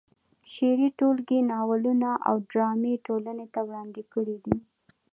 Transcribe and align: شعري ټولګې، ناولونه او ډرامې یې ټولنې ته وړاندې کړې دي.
شعري 0.51 0.89
ټولګې، 0.99 1.39
ناولونه 1.51 2.09
او 2.27 2.35
ډرامې 2.51 2.91
یې 2.93 3.03
ټولنې 3.07 3.45
ته 3.53 3.59
وړاندې 3.67 4.01
کړې 4.13 4.37
دي. 4.45 4.55